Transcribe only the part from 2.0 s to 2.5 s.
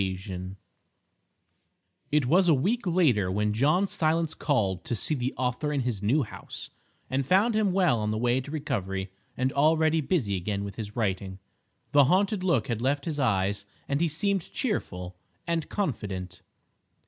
It was